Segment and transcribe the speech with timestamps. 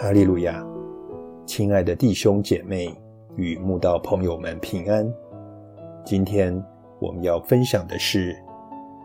[0.00, 0.64] 哈利路亚！
[1.44, 2.88] 亲爱的弟兄姐妹
[3.34, 5.12] 与慕道朋友们平安。
[6.04, 6.54] 今天
[7.00, 8.32] 我们要分享的是《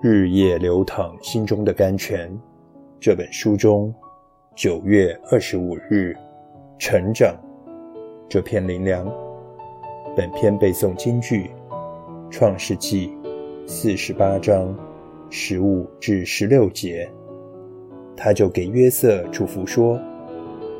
[0.03, 2.29] 日夜流淌心中的甘泉》
[2.99, 3.91] 这本书中
[4.55, 6.15] 九月二十五日
[6.77, 7.35] 成长
[8.29, 9.11] 这篇灵粮。
[10.15, 11.49] 本篇背诵金句：
[12.29, 13.11] 创世纪
[13.65, 14.77] 四十八章
[15.31, 17.09] 十五至十六节。
[18.15, 19.99] 他就给约瑟祝福说。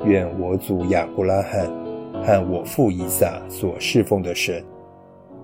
[0.05, 1.65] 愿我祖亚伯拉罕
[2.21, 4.61] 和我父以撒所侍奉的神，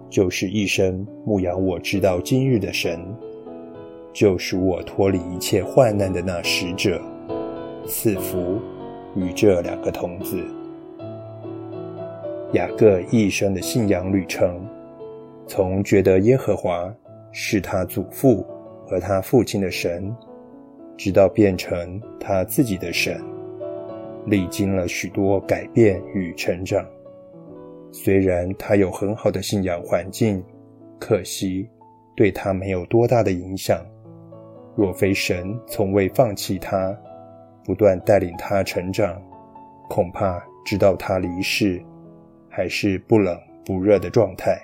[0.10, 3.00] 就是一生牧养我直到今日的神，
[4.12, 7.02] 救赎我脱离一切患难的那使者，
[7.88, 8.60] 赐福
[9.16, 10.38] 与这两个童子。
[12.54, 14.60] 雅各一生的信仰旅程，
[15.48, 16.94] 从觉得耶和华
[17.32, 18.46] 是他祖父
[18.86, 20.14] 和他父亲的神，
[20.98, 23.22] 直到变成他自己的神。
[24.30, 26.86] 历经了许多改变与成长，
[27.92, 30.44] 虽然他有很好的信仰环境，
[31.00, 31.68] 可惜
[32.16, 33.84] 对他没有多大的影响。
[34.76, 36.96] 若非神从未放弃他，
[37.66, 39.20] 不断带领他成长，
[39.90, 41.82] 恐怕直到他离世，
[42.48, 44.62] 还是不冷不热的状态。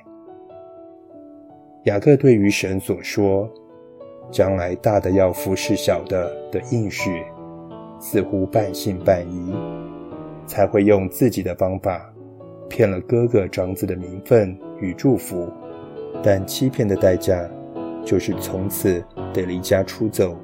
[1.85, 3.51] 雅各对于神所说
[4.31, 7.23] “将来大的要服侍小的”的应许。
[7.99, 9.53] 似乎半信半疑，
[10.45, 12.13] 才会用自己的方法
[12.69, 15.47] 骗了哥哥长子的名分与祝福，
[16.23, 17.49] 但欺骗的代价
[18.03, 20.35] 就是从此得离家出走，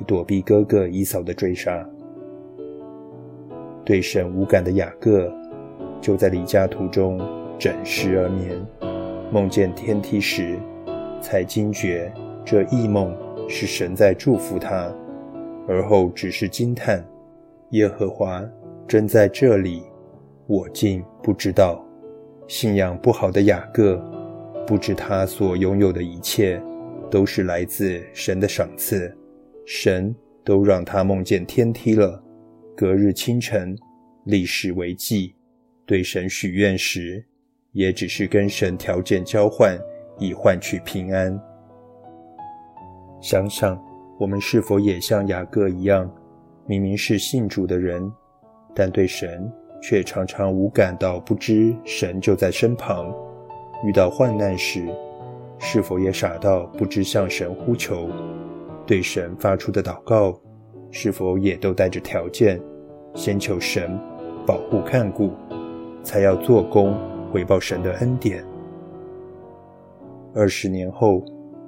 [0.00, 1.86] 以躲避哥哥姨嫂的追杀。
[3.84, 5.32] 对神无感的雅各，
[6.00, 7.20] 就在离家途中
[7.58, 8.50] 枕尸而眠，
[9.30, 10.58] 梦见天梯时，
[11.20, 12.12] 才惊觉
[12.44, 13.16] 这异梦
[13.48, 14.92] 是神在祝福他。
[15.68, 17.04] 而后只是惊叹
[17.70, 18.44] ：“耶和华
[18.86, 19.82] 真在这里，
[20.46, 21.84] 我竟不知道。”
[22.48, 23.96] 信仰不好的雅各，
[24.66, 26.60] 不知他所拥有的一切
[27.10, 29.16] 都是来自神的赏赐，
[29.64, 30.14] 神
[30.44, 32.22] 都让他梦见天梯了。
[32.76, 33.78] 隔日清晨，
[34.24, 35.34] 立誓为祭，
[35.86, 37.24] 对神许愿时，
[37.70, 39.78] 也只是跟神条件交换，
[40.18, 41.40] 以换取平安。
[43.20, 43.91] 想想。
[44.22, 46.08] 我们是否也像雅各一样，
[46.64, 48.08] 明明是信主的人，
[48.72, 49.52] 但对神
[49.82, 53.12] 却常常无感到不知神就在身旁？
[53.84, 54.86] 遇到患难时，
[55.58, 58.08] 是否也傻到不知向神呼求？
[58.86, 60.32] 对神发出的祷告，
[60.92, 62.60] 是否也都带着条件？
[63.16, 63.98] 先求神
[64.46, 65.32] 保护看顾，
[66.04, 66.96] 才要做工
[67.32, 68.44] 回报神的恩典。
[70.32, 71.24] 二十年后，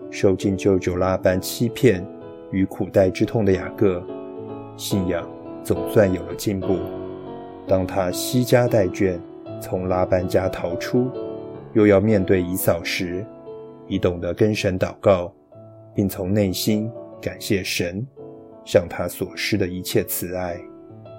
[0.09, 2.07] 受尽舅舅拉班欺骗。
[2.55, 4.01] 与苦待之痛的雅各，
[4.77, 5.29] 信仰
[5.65, 6.79] 总算有了进步。
[7.67, 9.19] 当他惜家带眷
[9.61, 11.11] 从拉班家逃出，
[11.73, 13.27] 又要面对姨嫂时，
[13.89, 15.35] 已懂得跟神祷告，
[15.97, 16.89] 并从内心
[17.21, 18.07] 感谢神
[18.65, 20.57] 向他所施的一切慈爱。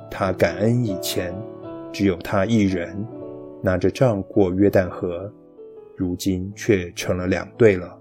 [0.10, 1.36] 他感恩以前
[1.92, 2.96] 只有他一人
[3.62, 5.30] 拿着杖过约旦河，
[5.98, 7.94] 如今却成了两对了，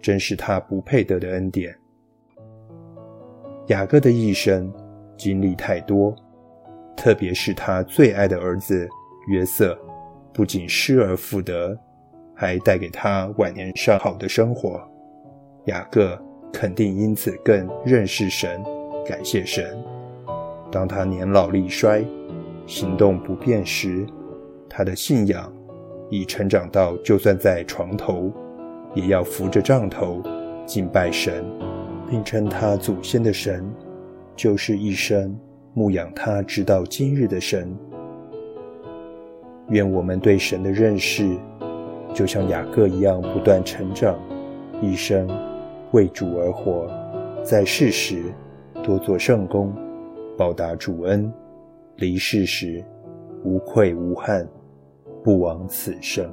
[0.00, 1.76] 真是他不配得的恩典。
[3.68, 4.72] 雅各的一生
[5.16, 6.14] 经历太多，
[6.96, 8.88] 特别是他最爱的儿子
[9.28, 9.78] 约瑟，
[10.32, 11.78] 不仅失而复得，
[12.34, 14.80] 还带给他晚年上好的生活。
[15.66, 16.20] 雅各
[16.52, 18.60] 肯定因此更认识神，
[19.06, 19.64] 感谢神。
[20.70, 22.04] 当他年老力衰，
[22.66, 24.04] 行动不便时，
[24.68, 25.52] 他的信仰
[26.10, 28.32] 已成长到，就算在床头，
[28.92, 30.20] 也要扶着杖头
[30.66, 31.44] 敬拜神。
[32.12, 33.64] 并称他祖先的神，
[34.36, 35.34] 就是一生
[35.72, 37.74] 牧养他直到今日的神。
[39.70, 41.34] 愿我们对神的认识，
[42.12, 44.14] 就像雅各一样不断成长，
[44.82, 45.26] 一生
[45.92, 46.86] 为主而活，
[47.42, 48.24] 在世时
[48.82, 49.74] 多做圣功，
[50.36, 51.32] 报答主恩；
[51.96, 52.84] 离世时
[53.42, 54.46] 无愧无憾，
[55.24, 56.30] 不枉此生。